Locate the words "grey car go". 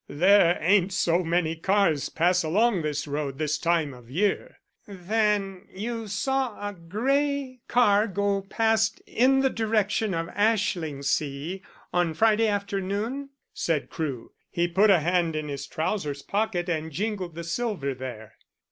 6.73-8.41